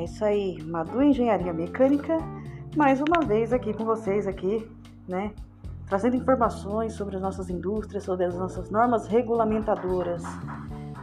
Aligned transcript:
É 0.00 0.04
isso 0.04 0.24
aí, 0.24 0.56
Madu 0.62 1.02
Engenharia 1.02 1.52
Mecânica, 1.52 2.16
mais 2.74 3.02
uma 3.02 3.20
vez 3.20 3.52
aqui 3.52 3.74
com 3.74 3.84
vocês 3.84 4.26
aqui, 4.26 4.66
né? 5.06 5.30
Trazendo 5.86 6.16
informações 6.16 6.94
sobre 6.94 7.16
as 7.16 7.20
nossas 7.20 7.50
indústrias, 7.50 8.04
sobre 8.04 8.24
as 8.24 8.34
nossas 8.34 8.70
normas 8.70 9.06
regulamentadoras. 9.06 10.22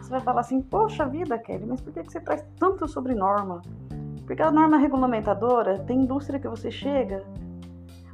Você 0.01 0.09
vai 0.09 0.19
falar 0.21 0.41
assim, 0.41 0.63
poxa 0.63 1.05
vida, 1.05 1.37
Kelly, 1.37 1.67
mas 1.67 1.79
por 1.79 1.93
que 1.93 2.01
você 2.01 2.19
traz 2.19 2.43
tanto 2.59 2.87
sobre 2.87 3.13
norma? 3.13 3.61
Porque 4.25 4.41
a 4.41 4.49
norma 4.49 4.77
regulamentadora 4.77 5.77
tem 5.77 6.01
indústria 6.01 6.39
que 6.39 6.47
você 6.47 6.71
chega, 6.71 7.23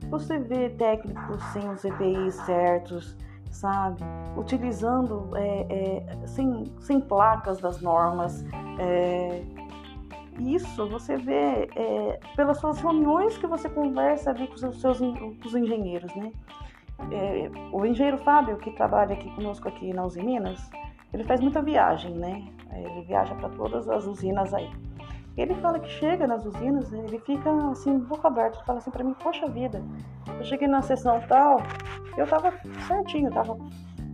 você 0.09 0.37
vê 0.37 0.69
técnicos 0.71 1.41
sem 1.53 1.69
os 1.69 1.85
EPIs 1.85 2.33
certos, 2.45 3.15
sabe? 3.49 4.01
Utilizando 4.35 5.29
é, 5.37 5.65
é, 5.69 6.27
sem, 6.27 6.65
sem 6.81 6.99
placas 6.99 7.61
das 7.61 7.79
normas. 7.79 8.43
É, 8.77 9.45
isso 10.39 10.87
você 10.87 11.17
vê 11.17 11.69
é, 11.75 12.19
pelas 12.35 12.57
suas 12.59 12.79
reuniões 12.79 13.37
que 13.37 13.47
você 13.47 13.69
conversa 13.69 14.31
ali 14.31 14.47
com 14.47 14.55
os 14.55 14.81
seus 14.81 14.99
com 14.99 15.37
os 15.45 15.55
engenheiros, 15.55 16.13
né? 16.15 16.31
É, 17.11 17.51
o 17.71 17.85
engenheiro 17.85 18.17
Fábio, 18.19 18.57
que 18.57 18.71
trabalha 18.71 19.13
aqui 19.13 19.29
conosco 19.35 19.67
aqui 19.67 19.93
na 19.93 20.05
Uzi 20.05 20.23
Minas, 20.23 20.69
ele 21.13 21.23
faz 21.23 21.41
muita 21.41 21.61
viagem, 21.61 22.13
né? 22.15 22.45
Ele 22.71 23.01
viaja 23.03 23.35
para 23.35 23.49
todas 23.49 23.89
as 23.89 24.05
usinas 24.05 24.53
aí. 24.53 24.69
Ele 25.35 25.55
fala 25.55 25.79
que 25.79 25.89
chega 25.89 26.27
nas 26.27 26.45
usinas, 26.45 26.93
ele 26.93 27.19
fica 27.19 27.51
assim, 27.71 27.97
boca 27.97 28.27
aberta, 28.27 28.63
fala 28.65 28.77
assim 28.77 28.91
para 28.91 29.03
mim, 29.03 29.15
poxa 29.15 29.47
vida, 29.47 29.83
eu 30.27 30.45
cheguei 30.45 30.67
na 30.67 30.81
sessão 30.83 31.19
tal, 31.27 31.57
eu 32.15 32.27
tava 32.27 32.53
certinho, 32.87 33.31
tava 33.31 33.55
com 33.55 33.69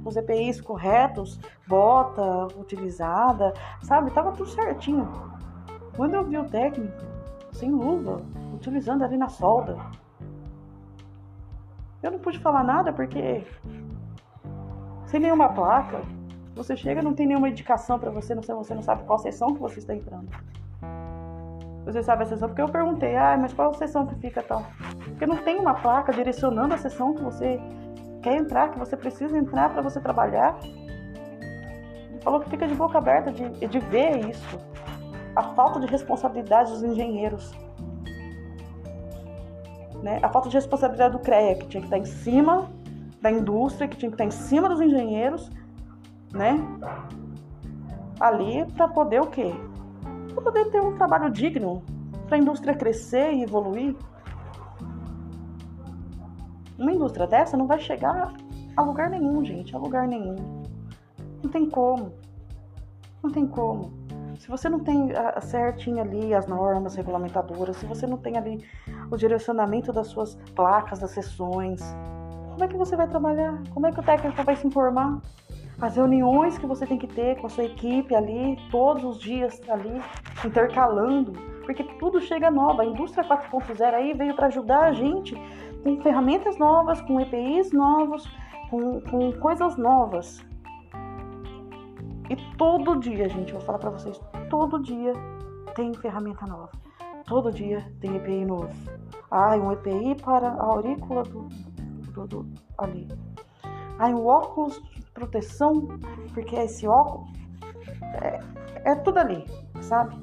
os 0.05 0.15
EPIs 0.15 0.61
corretos, 0.61 1.37
bota 1.67 2.47
utilizada, 2.57 3.53
sabe? 3.81 4.11
Tava 4.11 4.31
tudo 4.31 4.49
certinho. 4.49 5.38
Quando 5.99 6.13
eu 6.13 6.23
vi 6.23 6.37
o 6.37 6.45
técnico, 6.45 6.95
sem 7.51 7.69
luva, 7.69 8.21
utilizando 8.53 9.03
ali 9.03 9.17
na 9.17 9.27
solda, 9.27 9.75
eu 12.01 12.09
não 12.09 12.19
pude 12.19 12.39
falar 12.39 12.63
nada 12.63 12.93
porque 12.93 13.43
sem 15.07 15.19
nenhuma 15.19 15.49
placa, 15.49 15.99
você 16.55 16.77
chega 16.77 17.01
não 17.01 17.13
tem 17.13 17.27
nenhuma 17.27 17.49
indicação 17.49 17.99
para 17.99 18.09
você, 18.11 18.33
você 18.33 18.73
não 18.73 18.81
sabe 18.81 19.03
qual 19.03 19.19
sessão 19.19 19.53
que 19.53 19.59
você 19.59 19.79
está 19.79 19.93
entrando. 19.93 20.29
Você 21.83 22.01
sabe 22.01 22.23
a 22.23 22.27
sessão? 22.27 22.47
Porque 22.47 22.61
eu 22.61 22.69
perguntei, 22.69 23.17
ah, 23.17 23.37
mas 23.37 23.51
qual 23.51 23.73
sessão 23.73 24.07
que 24.07 24.15
fica 24.21 24.41
tal? 24.41 24.63
Porque 25.03 25.25
não 25.25 25.43
tem 25.43 25.59
uma 25.59 25.73
placa 25.73 26.13
direcionando 26.13 26.75
a 26.75 26.77
sessão 26.77 27.13
que 27.13 27.21
você 27.21 27.59
quer 28.21 28.37
entrar, 28.37 28.71
que 28.71 28.79
você 28.79 28.95
precisa 28.95 29.37
entrar 29.37 29.69
para 29.69 29.81
você 29.81 29.99
trabalhar. 29.99 30.57
Ele 30.63 32.21
falou 32.21 32.39
que 32.39 32.49
fica 32.49 32.65
de 32.65 32.73
boca 32.73 32.97
aberta 32.97 33.33
de, 33.33 33.67
de 33.67 33.79
ver 33.79 34.29
isso. 34.29 34.68
A 35.35 35.43
falta 35.43 35.79
de 35.79 35.87
responsabilidade 35.87 36.71
dos 36.71 36.83
engenheiros. 36.83 37.51
Né? 40.01 40.19
A 40.21 40.29
falta 40.29 40.49
de 40.49 40.55
responsabilidade 40.55 41.13
do 41.13 41.19
CREA, 41.19 41.55
que 41.55 41.67
tinha 41.67 41.81
que 41.81 41.87
estar 41.87 41.97
em 41.97 42.05
cima 42.05 42.69
da 43.21 43.31
indústria, 43.31 43.87
que 43.87 43.97
tinha 43.97 44.09
que 44.09 44.15
estar 44.15 44.25
em 44.25 44.31
cima 44.31 44.69
dos 44.69 44.79
engenheiros, 44.79 45.49
né? 46.31 46.57
Ali 48.19 48.65
para 48.73 48.87
poder 48.87 49.21
o 49.21 49.27
quê? 49.27 49.53
para 50.33 50.43
poder 50.43 50.71
ter 50.71 50.81
um 50.81 50.95
trabalho 50.95 51.29
digno, 51.29 51.83
para 52.27 52.37
a 52.37 52.39
indústria 52.39 52.73
crescer 52.73 53.33
e 53.33 53.43
evoluir. 53.43 53.95
Uma 56.77 56.93
indústria 56.93 57.27
dessa 57.27 57.57
não 57.57 57.67
vai 57.67 57.79
chegar 57.79 58.33
a 58.75 58.81
lugar 58.81 59.09
nenhum, 59.09 59.43
gente, 59.43 59.75
a 59.75 59.79
lugar 59.79 60.07
nenhum. 60.07 60.63
Não 61.43 61.49
tem 61.49 61.69
como. 61.69 62.13
Não 63.21 63.29
tem 63.29 63.45
como. 63.45 63.91
Se 64.39 64.47
você 64.47 64.69
não 64.69 64.79
tem 64.79 65.11
a, 65.11 65.39
certinho 65.41 66.01
ali 66.01 66.33
as 66.33 66.47
normas 66.47 66.95
regulamentadoras, 66.95 67.75
se 67.77 67.85
você 67.85 68.07
não 68.07 68.17
tem 68.17 68.37
ali 68.37 68.65
o 69.11 69.17
direcionamento 69.17 69.93
das 69.93 70.07
suas 70.07 70.35
placas, 70.55 70.99
das 70.99 71.11
sessões, 71.11 71.81
como 72.49 72.63
é 72.63 72.67
que 72.67 72.77
você 72.77 72.95
vai 72.95 73.07
trabalhar? 73.07 73.61
Como 73.73 73.85
é 73.85 73.91
que 73.91 73.99
o 73.99 74.03
técnico 74.03 74.41
vai 74.43 74.55
se 74.55 74.65
informar? 74.65 75.21
as 75.81 75.95
reuniões 75.95 76.57
que 76.57 76.65
você 76.65 76.85
tem 76.85 76.97
que 76.97 77.07
ter 77.07 77.37
com 77.37 77.47
a 77.47 77.49
sua 77.49 77.63
equipe 77.63 78.13
ali, 78.13 78.57
todos 78.69 79.03
os 79.03 79.17
dias 79.17 79.61
ali, 79.69 80.01
intercalando, 80.45 81.31
porque 81.63 81.83
tudo 81.97 82.19
chega 82.19 82.51
nova. 82.51 82.81
A 82.81 82.85
indústria 82.85 83.23
4.0 83.23 83.93
aí 83.93 84.13
veio 84.13 84.35
para 84.35 84.47
ajudar 84.47 84.83
a 84.87 84.91
gente 84.91 85.35
com 85.83 86.01
ferramentas 86.01 86.57
novas, 86.57 86.99
com 87.01 87.19
EPIs 87.21 87.71
novos, 87.71 88.29
com, 88.69 88.99
com 89.01 89.31
coisas 89.39 89.77
novas. 89.77 90.45
E 92.29 92.35
todo 92.57 92.99
dia, 92.99 93.27
gente, 93.29 93.53
vou 93.53 93.61
falar 93.61 93.79
para 93.79 93.89
vocês, 93.89 94.19
todo 94.49 94.81
dia 94.81 95.13
tem 95.75 95.93
ferramenta 95.93 96.45
nova. 96.45 96.71
Todo 97.25 97.51
dia 97.51 97.85
tem 98.01 98.15
EPI 98.15 98.45
novo. 98.45 98.69
Ah, 99.29 99.55
um 99.55 99.71
EPI 99.71 100.15
para 100.21 100.49
a 100.49 100.63
aurícula 100.63 101.23
do, 101.23 101.47
do, 102.13 102.27
do 102.27 102.45
ali. 102.77 103.07
Ah, 103.99 104.07
um 104.07 104.25
óculos 104.25 104.81
proteção, 105.13 105.87
porque 106.33 106.55
esse 106.55 106.87
óculos 106.87 107.29
é, 108.21 108.39
é 108.91 108.95
tudo 108.95 109.19
ali, 109.19 109.45
sabe? 109.81 110.15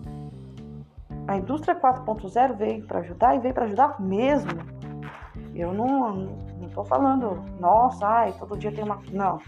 A 1.28 1.36
indústria 1.36 1.75
4.0 1.75 2.56
veio 2.56 2.86
para 2.86 3.00
ajudar 3.00 3.36
e 3.36 3.41
veio 3.41 3.54
para 3.54 3.65
ajudar 3.65 4.00
mesmo. 4.00 4.53
Eu 5.54 5.72
não, 5.72 6.12
não 6.60 6.69
tô 6.72 6.84
falando, 6.84 7.42
nossa, 7.59 8.06
ai, 8.06 8.32
todo 8.38 8.56
dia 8.56 8.72
tem 8.72 8.84
uma. 8.84 9.00
Não. 9.10 9.41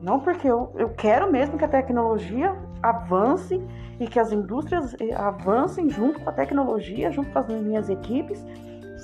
Não, 0.00 0.20
porque 0.20 0.46
eu, 0.46 0.70
eu 0.74 0.90
quero 0.90 1.32
mesmo 1.32 1.56
que 1.56 1.64
a 1.64 1.68
tecnologia 1.68 2.54
avance 2.88 3.60
e 4.00 4.06
que 4.06 4.18
as 4.18 4.32
indústrias 4.32 4.94
eh, 5.00 5.14
avancem 5.14 5.88
junto 5.88 6.20
com 6.20 6.30
a 6.30 6.32
tecnologia, 6.32 7.10
junto 7.10 7.30
com 7.30 7.38
as 7.38 7.48
minhas 7.48 7.88
equipes 7.88 8.44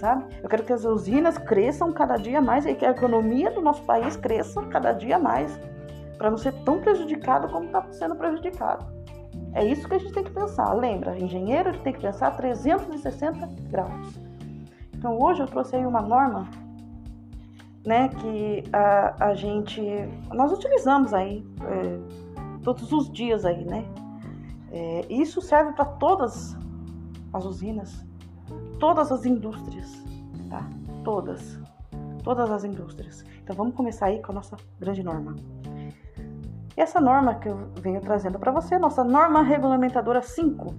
sabe? 0.01 0.25
Eu 0.43 0.49
quero 0.49 0.65
que 0.65 0.73
as 0.73 0.85
usinas 0.85 1.37
cresçam 1.37 1.93
cada 1.93 2.17
dia 2.17 2.41
mais 2.41 2.65
e 2.65 2.75
que 2.75 2.85
a 2.85 2.91
economia 2.91 3.51
do 3.51 3.61
nosso 3.61 3.83
país 3.83 4.17
cresça 4.17 4.63
cada 4.67 4.93
dia 4.93 5.19
mais, 5.19 5.61
para 6.17 6.31
não 6.31 6.39
ser 6.39 6.53
tão 6.65 6.81
prejudicado 6.81 7.49
como 7.49 7.67
está 7.67 7.87
sendo 7.93 8.17
prejudicado. 8.17 8.85
É 9.53 9.65
isso 9.65 9.87
que 9.87 9.95
a 9.95 9.99
gente 9.99 10.12
tem 10.12 10.25
que 10.25 10.31
pensar. 10.31 10.73
Lembra, 10.73 11.19
engenheiro 11.19 11.79
tem 11.81 11.93
que 11.93 12.01
pensar 12.01 12.31
360 12.33 13.49
graus. 13.71 14.19
Então 14.97 15.19
hoje 15.19 15.41
eu 15.41 15.47
trouxe 15.47 15.77
aí 15.77 15.85
uma 15.85 16.01
norma, 16.01 16.49
né, 17.85 18.09
que 18.09 18.65
a, 18.73 19.29
a 19.29 19.35
gente 19.35 19.81
nós 20.33 20.53
utilizamos 20.53 21.15
aí 21.15 21.45
é, 21.62 21.99
todos 22.62 22.93
os 22.93 23.10
dias 23.10 23.44
aí, 23.44 23.65
né? 23.65 23.84
É, 24.71 25.06
isso 25.09 25.41
serve 25.41 25.72
para 25.72 25.84
todas 25.84 26.56
as 27.32 27.44
usinas, 27.44 28.04
todas 28.78 29.10
as 29.10 29.25
indústrias, 29.25 30.04
tá? 30.48 30.69
Todas. 31.04 31.59
Todas 32.22 32.50
as 32.50 32.65
indústrias. 32.65 33.25
Então 33.43 33.56
vamos 33.56 33.75
começar 33.75 34.06
aí 34.06 34.20
com 34.20 34.32
a 34.32 34.34
nossa 34.34 34.56
grande 34.78 35.03
norma. 35.03 35.34
E 36.76 36.81
essa 36.81 37.00
norma 37.00 37.34
que 37.34 37.49
eu 37.49 37.70
venho 37.81 38.00
trazendo 38.00 38.38
para 38.38 38.53
você, 38.53 38.78
nossa 38.78 39.03
norma 39.03 39.43
regulamentadora 39.43 40.22
5, 40.22 40.75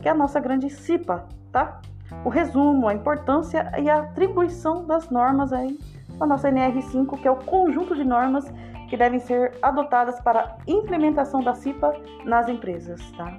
que 0.00 0.08
é 0.08 0.10
a 0.10 0.14
nossa 0.14 0.40
grande 0.40 0.70
CIPA, 0.70 1.28
tá? 1.52 1.80
O 2.24 2.28
resumo, 2.28 2.88
a 2.88 2.94
importância 2.94 3.70
e 3.78 3.90
a 3.90 4.00
atribuição 4.00 4.86
das 4.86 5.10
normas 5.10 5.52
aí 5.52 5.78
a 6.20 6.26
nossa 6.26 6.50
NR5, 6.50 7.20
que 7.20 7.28
é 7.28 7.30
o 7.30 7.36
conjunto 7.36 7.94
de 7.94 8.04
normas 8.04 8.46
que 8.88 8.96
devem 8.96 9.18
ser 9.18 9.52
adotadas 9.62 10.20
para 10.20 10.56
implementação 10.66 11.42
da 11.42 11.54
CIPA 11.54 11.94
nas 12.24 12.48
empresas, 12.48 13.00
tá? 13.12 13.38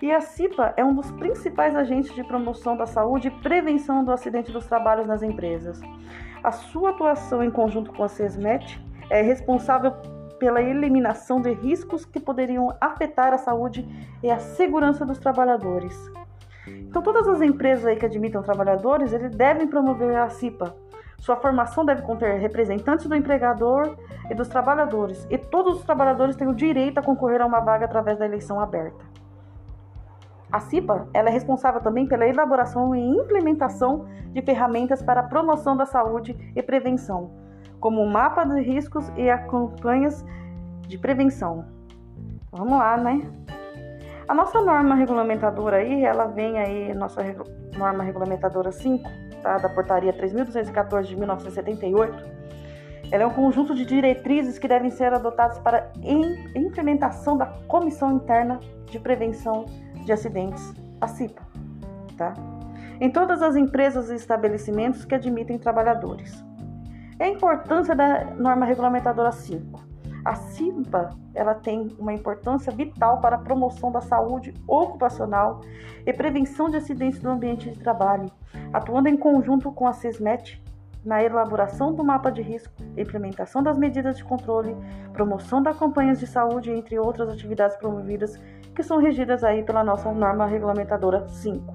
E 0.00 0.12
a 0.12 0.20
CIPA 0.20 0.74
é 0.76 0.84
um 0.84 0.94
dos 0.94 1.10
principais 1.12 1.74
agentes 1.74 2.14
de 2.14 2.22
promoção 2.22 2.76
da 2.76 2.86
saúde 2.86 3.28
e 3.28 3.42
prevenção 3.42 4.04
do 4.04 4.12
acidente 4.12 4.52
dos 4.52 4.66
trabalhos 4.66 5.06
nas 5.06 5.22
empresas. 5.22 5.80
A 6.42 6.52
sua 6.52 6.90
atuação 6.90 7.42
em 7.42 7.50
conjunto 7.50 7.92
com 7.92 8.04
a 8.04 8.08
SESMET 8.08 8.80
é 9.10 9.22
responsável 9.22 9.92
pela 10.38 10.62
eliminação 10.62 11.40
de 11.40 11.52
riscos 11.52 12.04
que 12.04 12.20
poderiam 12.20 12.72
afetar 12.80 13.32
a 13.32 13.38
saúde 13.38 13.84
e 14.22 14.30
a 14.30 14.38
segurança 14.38 15.04
dos 15.04 15.18
trabalhadores. 15.18 15.96
Então, 16.66 17.02
todas 17.02 17.26
as 17.26 17.40
empresas 17.40 17.98
que 17.98 18.06
admitam 18.06 18.42
trabalhadores, 18.42 19.12
eles 19.12 19.34
devem 19.34 19.66
promover 19.66 20.16
a 20.16 20.28
CIPA. 20.28 20.76
Sua 21.18 21.36
formação 21.36 21.84
deve 21.84 22.02
conter 22.02 22.38
representantes 22.38 23.06
do 23.06 23.14
empregador 23.14 23.96
e 24.30 24.34
dos 24.34 24.48
trabalhadores, 24.48 25.26
e 25.28 25.36
todos 25.36 25.78
os 25.78 25.84
trabalhadores 25.84 26.36
têm 26.36 26.48
o 26.48 26.54
direito 26.54 26.98
a 26.98 27.02
concorrer 27.02 27.42
a 27.42 27.46
uma 27.46 27.60
vaga 27.60 27.84
através 27.84 28.18
da 28.18 28.24
eleição 28.24 28.60
aberta. 28.60 29.04
A 30.50 30.60
CIPA 30.60 31.08
ela 31.12 31.28
é 31.28 31.32
responsável 31.32 31.80
também 31.80 32.06
pela 32.06 32.26
elaboração 32.26 32.94
e 32.94 33.00
implementação 33.00 34.06
de 34.32 34.40
ferramentas 34.40 35.02
para 35.02 35.20
a 35.20 35.24
promoção 35.24 35.76
da 35.76 35.84
saúde 35.84 36.52
e 36.56 36.62
prevenção, 36.62 37.30
como 37.80 38.00
o 38.00 38.08
mapa 38.08 38.44
de 38.44 38.60
riscos 38.62 39.10
e 39.16 39.28
as 39.28 39.44
campanhas 39.50 40.24
de 40.86 40.96
prevenção. 40.96 41.66
Vamos 42.50 42.78
lá, 42.78 42.96
né? 42.96 43.30
A 44.26 44.34
nossa 44.34 44.60
norma 44.60 44.94
regulamentadora 44.94 45.78
aí, 45.78 46.04
ela 46.04 46.26
vem 46.26 46.58
aí, 46.58 46.94
nossa 46.94 47.20
norma 47.76 48.04
regulamentadora 48.04 48.72
5, 48.72 49.08
tá? 49.42 49.56
da 49.56 49.68
portaria 49.68 50.12
3214 50.12 51.08
de 51.08 51.16
1978. 51.16 52.38
Ela 53.10 53.22
é 53.22 53.26
um 53.26 53.32
conjunto 53.32 53.74
de 53.74 53.86
diretrizes 53.86 54.58
que 54.58 54.68
devem 54.68 54.90
ser 54.90 55.12
adotadas 55.14 55.58
para 55.58 55.90
implementação 56.54 57.36
da 57.36 57.46
Comissão 57.66 58.12
Interna 58.12 58.60
de 58.86 58.98
Prevenção 58.98 59.64
de 60.04 60.12
acidentes 60.12 60.74
A 61.00 61.06
CIPA, 61.06 61.42
tá? 62.16 62.34
Em 63.00 63.10
todas 63.10 63.42
as 63.42 63.56
empresas 63.56 64.10
e 64.10 64.14
estabelecimentos 64.14 65.04
que 65.04 65.14
admitem 65.14 65.58
trabalhadores. 65.58 66.44
É 67.18 67.24
a 67.24 67.28
importância 67.28 67.94
da 67.94 68.24
norma 68.36 68.66
regulamentadora 68.66 69.32
5. 69.32 69.88
A 70.24 70.34
CIPA 70.34 71.10
ela 71.34 71.54
tem 71.54 71.88
uma 71.98 72.12
importância 72.12 72.72
vital 72.72 73.20
para 73.20 73.36
a 73.36 73.38
promoção 73.38 73.90
da 73.90 74.00
saúde 74.00 74.52
ocupacional 74.66 75.60
e 76.04 76.12
prevenção 76.12 76.68
de 76.68 76.76
acidentes 76.76 77.22
no 77.22 77.30
ambiente 77.30 77.70
de 77.70 77.78
trabalho, 77.78 78.30
atuando 78.72 79.08
em 79.08 79.16
conjunto 79.16 79.70
com 79.72 79.86
a 79.86 79.92
SESMET 79.92 80.62
na 81.04 81.22
elaboração 81.22 81.94
do 81.94 82.04
mapa 82.04 82.30
de 82.30 82.42
risco, 82.42 82.72
implementação 82.96 83.62
das 83.62 83.78
medidas 83.78 84.16
de 84.16 84.24
controle, 84.24 84.76
promoção 85.12 85.62
das 85.62 85.78
campanhas 85.78 86.18
de 86.18 86.26
saúde, 86.26 86.70
entre 86.70 86.98
outras 86.98 87.28
atividades 87.28 87.76
promovidas 87.76 88.38
que 88.74 88.82
são 88.82 88.98
regidas 88.98 89.42
aí 89.42 89.62
pela 89.62 89.82
nossa 89.82 90.12
norma 90.12 90.46
regulamentadora 90.46 91.26
5. 91.28 91.74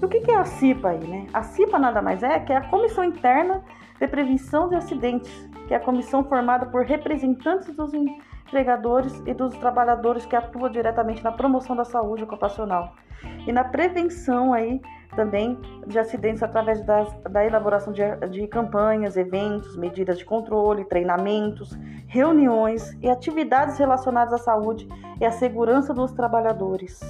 E 0.00 0.04
o 0.04 0.08
que 0.08 0.30
é 0.30 0.36
a 0.36 0.44
CIPA 0.44 0.88
aí, 0.88 1.06
né? 1.06 1.26
A 1.32 1.42
CIPA 1.42 1.78
nada 1.78 2.00
mais 2.00 2.22
é 2.22 2.38
que 2.40 2.52
é 2.52 2.56
a 2.56 2.68
Comissão 2.68 3.04
Interna 3.04 3.62
de 3.98 4.08
Prevenção 4.08 4.68
de 4.68 4.76
Acidentes, 4.76 5.30
que 5.68 5.74
é 5.74 5.76
a 5.76 5.80
comissão 5.80 6.24
formada 6.24 6.64
por 6.66 6.84
representantes 6.84 7.74
dos 7.76 7.92
empregadores 8.50 9.22
e 9.24 9.32
dos 9.32 9.56
trabalhadores 9.56 10.26
que 10.26 10.34
atuam 10.34 10.68
diretamente 10.68 11.22
na 11.22 11.30
promoção 11.30 11.76
da 11.76 11.84
saúde 11.84 12.24
ocupacional 12.24 12.94
e 13.46 13.52
na 13.52 13.62
prevenção 13.62 14.52
aí 14.52 14.80
também 15.14 15.58
de 15.86 15.98
acidentes 15.98 16.42
através 16.42 16.84
das, 16.84 17.12
da 17.30 17.44
elaboração 17.44 17.92
de, 17.92 18.02
de 18.28 18.46
campanhas, 18.48 19.16
eventos, 19.16 19.76
medidas 19.76 20.18
de 20.18 20.24
controle, 20.24 20.84
treinamentos, 20.84 21.78
reuniões 22.06 22.96
e 23.00 23.08
atividades 23.08 23.78
relacionadas 23.78 24.34
à 24.34 24.38
saúde 24.38 24.88
e 25.20 25.24
à 25.24 25.30
segurança 25.30 25.94
dos 25.94 26.12
trabalhadores. 26.12 27.00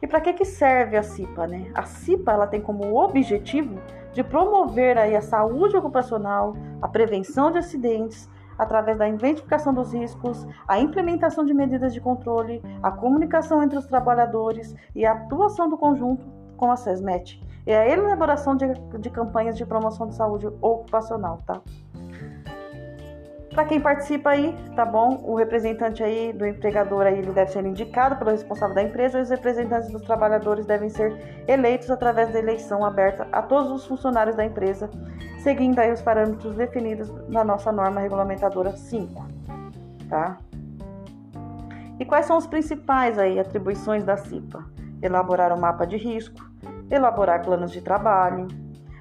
E 0.00 0.06
para 0.06 0.20
que, 0.20 0.32
que 0.32 0.44
serve 0.44 0.96
a 0.96 1.02
CIPA? 1.02 1.46
Né? 1.46 1.70
A 1.74 1.84
CIPA 1.84 2.32
ela 2.32 2.46
tem 2.46 2.60
como 2.60 2.96
objetivo 3.02 3.78
de 4.12 4.22
promover 4.22 4.98
aí 4.98 5.16
a 5.16 5.22
saúde 5.22 5.76
ocupacional, 5.76 6.54
a 6.82 6.88
prevenção 6.88 7.50
de 7.50 7.58
acidentes, 7.58 8.28
através 8.58 8.98
da 8.98 9.08
identificação 9.08 9.72
dos 9.72 9.92
riscos, 9.92 10.46
a 10.66 10.78
implementação 10.78 11.44
de 11.44 11.54
medidas 11.54 11.92
de 11.92 12.00
controle, 12.00 12.62
a 12.82 12.90
comunicação 12.90 13.62
entre 13.62 13.78
os 13.78 13.86
trabalhadores 13.86 14.74
e 14.94 15.04
a 15.04 15.12
atuação 15.12 15.68
do 15.68 15.76
conjunto 15.76 16.26
com 16.56 16.70
a 16.70 16.76
SESMET 16.76 17.42
e 17.66 17.72
a 17.72 17.88
elaboração 17.88 18.56
de, 18.56 18.66
de 18.98 19.10
campanhas 19.10 19.56
de 19.56 19.64
promoção 19.64 20.08
de 20.08 20.14
saúde 20.14 20.46
ocupacional, 20.60 21.42
tá? 21.46 21.60
Para 23.54 23.66
quem 23.66 23.78
participa 23.78 24.30
aí, 24.30 24.56
tá 24.74 24.84
bom? 24.84 25.20
O 25.24 25.34
representante 25.34 26.02
aí 26.02 26.32
do 26.32 26.46
empregador 26.46 27.02
aí, 27.02 27.18
ele 27.18 27.32
deve 27.32 27.50
ser 27.50 27.64
indicado 27.66 28.16
pelo 28.16 28.30
responsável 28.30 28.74
da 28.74 28.82
empresa 28.82 29.18
e 29.18 29.22
os 29.22 29.28
representantes 29.28 29.90
dos 29.90 30.00
trabalhadores 30.02 30.64
devem 30.64 30.88
ser 30.88 31.44
eleitos 31.46 31.90
através 31.90 32.32
da 32.32 32.38
eleição 32.38 32.82
aberta 32.82 33.28
a 33.30 33.42
todos 33.42 33.70
os 33.70 33.86
funcionários 33.86 34.36
da 34.36 34.44
empresa, 34.44 34.88
seguindo 35.42 35.78
aí 35.78 35.92
os 35.92 36.00
parâmetros 36.00 36.54
definidos 36.54 37.12
na 37.28 37.44
nossa 37.44 37.70
norma 37.70 38.00
regulamentadora 38.00 38.72
5, 38.72 39.26
tá? 40.08 40.38
E 42.00 42.06
quais 42.06 42.24
são 42.24 42.38
as 42.38 42.46
principais 42.46 43.18
aí 43.18 43.38
atribuições 43.38 44.02
da 44.02 44.16
CIPA? 44.16 44.64
Elaborar 45.02 45.52
um 45.52 45.60
mapa 45.60 45.86
de 45.86 45.98
risco, 45.98 46.40
elaborar 46.90 47.42
planos 47.42 47.70
de 47.70 47.82
trabalho, 47.82 48.48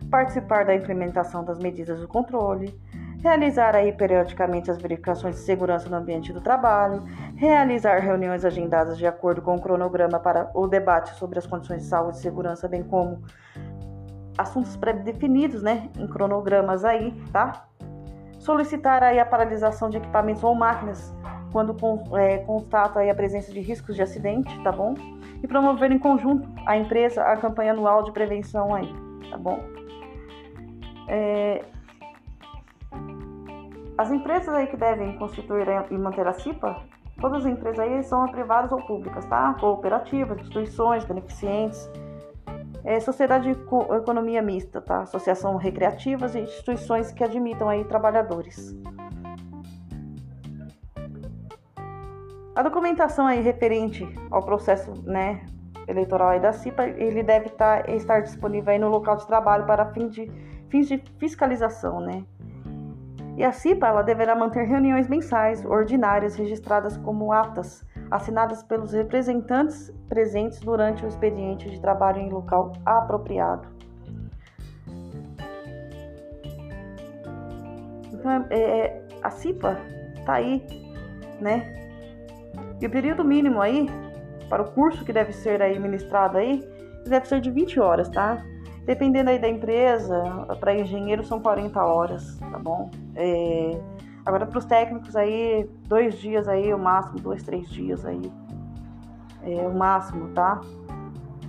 participar 0.09 0.65
da 0.65 0.75
implementação 0.75 1.41
das 1.45 1.57
medidas 1.57 2.01
do 2.01 2.07
controle, 2.07 2.77
realizar 3.21 3.75
aí 3.75 3.91
periodicamente 3.91 4.71
as 4.71 4.81
verificações 4.81 5.35
de 5.35 5.41
segurança 5.41 5.87
no 5.87 5.95
ambiente 5.95 6.33
do 6.33 6.41
trabalho, 6.41 7.03
realizar 7.35 7.99
reuniões 7.99 8.43
agendadas 8.43 8.97
de 8.97 9.05
acordo 9.05 9.41
com 9.41 9.55
o 9.55 9.61
cronograma 9.61 10.19
para 10.19 10.49
o 10.53 10.67
debate 10.67 11.13
sobre 11.15 11.37
as 11.37 11.45
condições 11.45 11.83
de 11.83 11.87
saúde 11.87 12.17
e 12.17 12.21
segurança, 12.21 12.67
bem 12.67 12.83
como 12.83 13.21
assuntos 14.37 14.75
pré-definidos, 14.75 15.61
né, 15.61 15.89
em 15.97 16.07
cronogramas 16.07 16.83
aí, 16.83 17.11
tá? 17.31 17.67
Solicitar 18.39 19.03
aí 19.03 19.19
a 19.19 19.25
paralisação 19.25 19.89
de 19.89 19.97
equipamentos 19.97 20.43
ou 20.43 20.55
máquinas 20.55 21.13
quando 21.51 21.75
é, 22.17 22.39
constata 22.39 23.01
aí 23.01 23.09
a 23.09 23.15
presença 23.15 23.51
de 23.51 23.59
riscos 23.59 23.95
de 23.95 24.01
acidente, 24.01 24.57
tá 24.63 24.71
bom? 24.71 24.95
E 25.43 25.47
promover 25.47 25.91
em 25.91 25.99
conjunto 25.99 26.49
a 26.65 26.77
empresa 26.77 27.23
a 27.23 27.37
campanha 27.37 27.73
anual 27.73 28.03
de 28.03 28.11
prevenção 28.11 28.73
aí, 28.73 28.91
tá 29.29 29.37
bom? 29.37 29.59
É, 31.07 31.63
as 34.01 34.11
empresas 34.11 34.51
aí 34.55 34.65
que 34.65 34.75
devem 34.75 35.15
constituir 35.15 35.67
e 35.91 35.97
manter 35.97 36.25
a 36.25 36.33
CIPA, 36.33 36.81
todas 37.19 37.45
as 37.45 37.51
empresas 37.51 37.79
aí 37.79 38.03
são 38.03 38.27
privadas 38.29 38.71
ou 38.71 38.81
públicas, 38.81 39.23
tá? 39.25 39.53
Cooperativas, 39.59 40.39
instituições, 40.39 41.05
beneficentes, 41.05 41.87
é, 42.83 42.99
sociedade 42.99 43.53
de 43.53 43.59
economia 43.95 44.41
mista, 44.41 44.81
tá? 44.81 45.01
Associação 45.01 45.55
recreativas 45.55 46.33
e 46.33 46.39
instituições 46.39 47.11
que 47.11 47.23
admitam 47.23 47.69
aí 47.69 47.85
trabalhadores. 47.85 48.75
A 52.55 52.63
documentação 52.63 53.27
aí 53.27 53.39
referente 53.39 54.03
ao 54.31 54.43
processo, 54.43 54.91
né, 55.03 55.45
eleitoral 55.87 56.29
aí 56.29 56.39
da 56.39 56.51
CIPA, 56.51 56.87
ele 56.87 57.21
deve 57.21 57.49
tá, 57.49 57.83
estar 57.87 58.21
disponível 58.21 58.73
aí 58.73 58.79
no 58.79 58.89
local 58.89 59.15
de 59.17 59.27
trabalho 59.27 59.65
para 59.67 59.85
fins 59.93 60.11
de, 60.11 60.31
fins 60.69 60.87
de 60.87 60.97
fiscalização, 61.19 61.99
né? 61.99 62.25
E 63.37 63.43
a 63.43 63.51
CIPA 63.51 63.87
ela 63.87 64.01
deverá 64.01 64.35
manter 64.35 64.65
reuniões 64.65 65.07
mensais 65.07 65.63
ordinárias 65.65 66.35
registradas 66.35 66.97
como 66.97 67.31
atas, 67.31 67.85
assinadas 68.09 68.61
pelos 68.63 68.91
representantes 68.91 69.91
presentes 70.09 70.59
durante 70.59 71.05
o 71.05 71.07
expediente 71.07 71.69
de 71.69 71.79
trabalho 71.79 72.19
em 72.19 72.29
local 72.29 72.73
apropriado. 72.85 73.67
Então, 78.13 78.45
é, 78.49 78.59
é 78.59 79.01
a 79.23 79.29
CIPA 79.29 79.79
está 80.17 80.33
aí, 80.33 80.65
né? 81.39 81.73
E 82.79 82.85
o 82.85 82.89
período 82.89 83.23
mínimo 83.23 83.61
aí 83.61 83.87
para 84.49 84.63
o 84.63 84.71
curso 84.71 85.05
que 85.05 85.13
deve 85.13 85.31
ser 85.31 85.61
aí 85.61 85.79
ministrado 85.79 86.37
aí 86.37 86.67
deve 87.05 87.27
ser 87.27 87.39
de 87.39 87.49
20 87.49 87.79
horas, 87.79 88.09
tá? 88.09 88.43
Dependendo 88.85 89.29
aí 89.29 89.39
da 89.39 89.47
empresa, 89.47 90.23
para 90.59 90.75
engenheiro 90.75 91.23
são 91.23 91.39
40 91.39 91.83
horas, 91.83 92.39
tá 92.39 92.57
bom? 92.57 92.89
É, 93.15 93.79
agora 94.25 94.45
para 94.45 94.57
os 94.57 94.65
técnicos 94.65 95.15
aí, 95.15 95.69
dois 95.87 96.15
dias 96.17 96.47
aí, 96.47 96.73
o 96.73 96.79
máximo, 96.79 97.19
dois, 97.19 97.43
três 97.43 97.69
dias 97.69 98.05
aí. 98.05 98.31
É 99.43 99.67
o 99.67 99.73
máximo, 99.73 100.29
tá? 100.29 100.61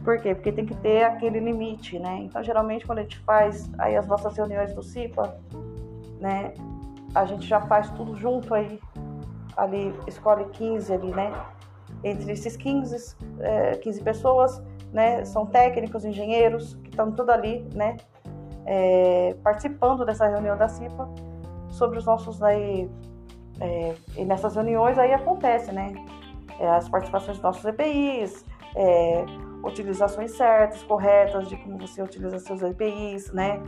Por 0.04 0.20
quê? 0.20 0.34
Porque 0.34 0.50
tem 0.50 0.66
que 0.66 0.74
ter 0.74 1.04
aquele 1.04 1.38
limite, 1.38 1.98
né? 1.98 2.18
Então, 2.22 2.42
geralmente, 2.42 2.86
quando 2.86 2.98
a 2.98 3.02
gente 3.02 3.18
faz 3.20 3.70
aí 3.78 3.96
as 3.96 4.06
nossas 4.06 4.36
reuniões 4.36 4.74
do 4.74 4.82
CIPA, 4.82 5.38
né? 6.20 6.52
A 7.14 7.24
gente 7.24 7.46
já 7.46 7.60
faz 7.60 7.90
tudo 7.90 8.16
junto 8.16 8.52
aí, 8.52 8.80
ali, 9.56 9.94
escolhe 10.06 10.44
15 10.46 10.92
ali, 10.92 11.10
né? 11.12 11.32
Entre 12.02 12.32
esses 12.32 12.56
15, 12.56 13.16
é, 13.40 13.72
15 13.76 14.02
pessoas, 14.02 14.62
né? 14.92 15.24
São 15.24 15.46
técnicos, 15.46 16.04
engenheiros, 16.04 16.76
estão 16.92 17.10
tudo 17.10 17.30
ali, 17.30 17.66
né? 17.74 17.96
É, 18.64 19.34
participando 19.42 20.06
dessa 20.06 20.28
reunião 20.28 20.56
da 20.56 20.68
CIPA 20.68 21.08
sobre 21.68 21.98
os 21.98 22.04
nossos 22.04 22.40
aí 22.42 22.88
é, 23.60 23.94
e 24.16 24.24
nessas 24.24 24.54
reuniões 24.54 24.98
aí 24.98 25.12
acontece, 25.12 25.72
né? 25.72 25.92
É, 26.60 26.68
as 26.68 26.88
participações 26.88 27.38
dos 27.38 27.42
nossos 27.42 27.64
EPIs, 27.64 28.44
é, 28.76 29.24
utilizações 29.64 30.32
certas, 30.32 30.82
corretas 30.82 31.48
de 31.48 31.56
como 31.56 31.78
você 31.78 32.02
utiliza 32.02 32.38
seus 32.38 32.62
EPIs, 32.62 33.32
né? 33.32 33.60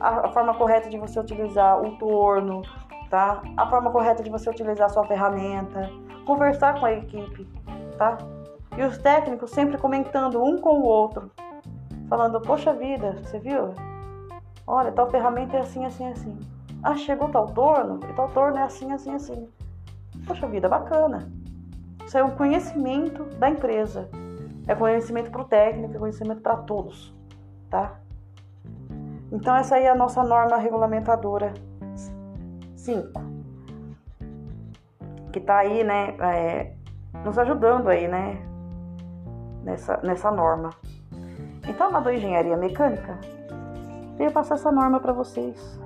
A, 0.00 0.26
a, 0.26 0.28
forma 0.32 0.54
correta 0.54 0.88
de 0.88 0.98
você 0.98 1.20
utilizar 1.20 1.80
o 1.80 1.96
torno, 1.98 2.62
tá? 3.10 3.42
A 3.56 3.68
forma 3.68 3.90
correta 3.90 4.22
de 4.22 4.30
você 4.30 4.50
utilizar 4.50 4.86
a 4.86 4.88
sua 4.88 5.06
ferramenta, 5.06 5.90
conversar 6.26 6.80
com 6.80 6.86
a 6.86 6.92
equipe, 6.92 7.46
tá? 7.96 8.18
E 8.76 8.82
os 8.82 8.98
técnicos 8.98 9.50
sempre 9.50 9.76
comentando 9.76 10.42
um 10.42 10.56
com 10.56 10.80
o 10.80 10.84
outro, 10.84 11.30
falando: 12.12 12.42
Poxa 12.42 12.74
vida, 12.74 13.16
você 13.22 13.38
viu? 13.38 13.74
Olha, 14.66 14.92
tal 14.92 15.10
ferramenta 15.10 15.56
é 15.56 15.60
assim, 15.60 15.86
assim, 15.86 16.06
assim. 16.08 16.38
Ah, 16.82 16.94
chegou 16.94 17.30
tal 17.30 17.46
torno, 17.46 18.00
e 18.08 18.12
tal 18.12 18.28
torno 18.28 18.58
é 18.58 18.62
assim, 18.62 18.92
assim, 18.92 19.14
assim. 19.14 19.48
Poxa 20.26 20.46
vida, 20.46 20.68
bacana. 20.68 21.32
Isso 22.04 22.18
é 22.18 22.22
um 22.22 22.32
conhecimento 22.32 23.24
da 23.36 23.48
empresa. 23.48 24.10
É 24.68 24.74
conhecimento 24.74 25.30
para 25.30 25.40
o 25.40 25.44
técnico, 25.44 25.94
é 25.94 25.98
conhecimento 25.98 26.42
para 26.42 26.56
todos, 26.56 27.14
tá? 27.70 27.98
Então 29.32 29.56
essa 29.56 29.76
aí 29.76 29.84
é 29.84 29.88
a 29.90 29.94
nossa 29.94 30.22
norma 30.22 30.58
regulamentadora 30.58 31.54
5. 32.76 33.10
Que 35.32 35.40
tá 35.40 35.58
aí, 35.58 35.82
né, 35.82 36.14
é, 36.20 36.74
nos 37.24 37.38
ajudando 37.38 37.88
aí, 37.88 38.06
né, 38.06 38.38
nessa, 39.64 39.96
nessa 40.04 40.30
norma. 40.30 40.70
Então, 41.72 41.90
na 41.90 42.14
Engenharia 42.14 42.54
Mecânica, 42.54 43.18
veio 44.18 44.30
passar 44.30 44.56
essa 44.56 44.70
norma 44.70 45.00
para 45.00 45.14
vocês. 45.14 45.80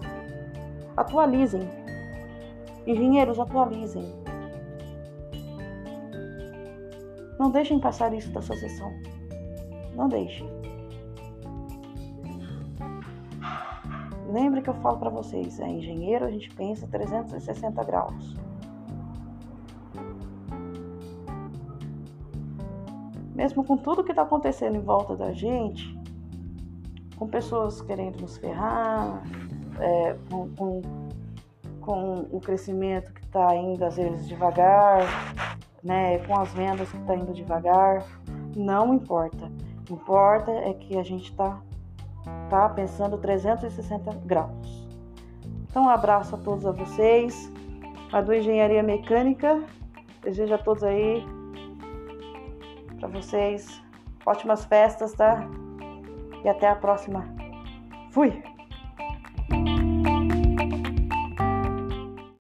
Atualizem. 0.96 1.62
Engenheiros, 2.84 3.38
atualizem. 3.38 4.12
Não 7.38 7.52
deixem 7.52 7.78
passar 7.78 8.12
isso 8.12 8.32
da 8.32 8.42
sua 8.42 8.56
sessão. 8.56 8.92
Não 9.94 10.08
deixem. 10.08 10.50
Lembre 14.28 14.62
que 14.62 14.70
eu 14.70 14.74
falo 14.74 14.98
para 14.98 15.08
vocês, 15.08 15.60
é 15.60 15.68
engenheiro, 15.68 16.24
a 16.24 16.30
gente 16.32 16.52
pensa 16.56 16.88
360 16.88 17.84
graus. 17.84 18.34
Mesmo 23.36 23.62
com 23.62 23.76
tudo 23.76 24.02
que 24.02 24.12
está 24.12 24.22
acontecendo 24.22 24.76
em 24.76 24.80
volta 24.80 25.14
da 25.14 25.30
gente, 25.30 25.94
com 27.16 27.28
pessoas 27.28 27.82
querendo 27.82 28.18
nos 28.22 28.38
ferrar, 28.38 29.22
é, 29.78 30.16
com, 30.30 30.48
com, 30.54 30.82
com, 31.82 32.14
o 32.32 32.40
crescimento 32.40 33.12
que 33.12 33.20
está 33.20 33.54
indo 33.54 33.84
às 33.84 33.96
vezes 33.96 34.26
devagar, 34.26 35.02
né, 35.84 36.18
com 36.20 36.40
as 36.40 36.50
vendas 36.54 36.90
que 36.90 36.96
está 36.96 37.14
indo 37.14 37.34
devagar, 37.34 38.06
não 38.56 38.94
importa. 38.94 39.52
Importa 39.90 40.50
é 40.50 40.72
que 40.72 40.96
a 40.96 41.02
gente 41.02 41.30
está 41.30 41.60
tá 42.48 42.70
pensando 42.70 43.18
360 43.18 44.12
graus. 44.24 44.88
Então, 45.68 45.84
um 45.84 45.90
abraço 45.90 46.36
a 46.36 46.38
todos 46.38 46.64
a 46.64 46.72
vocês. 46.72 47.52
A 48.10 48.22
do 48.22 48.32
Engenharia 48.32 48.82
Mecânica. 48.82 49.62
Desejo 50.22 50.54
a 50.54 50.58
todos 50.58 50.82
aí 50.82 51.22
para 52.98 53.08
vocês 53.08 53.82
ótimas 54.24 54.64
festas, 54.64 55.12
tá? 55.12 55.40
E 56.44 56.48
até 56.48 56.68
a 56.68 56.76
próxima. 56.76 57.24
Fui! 58.10 58.42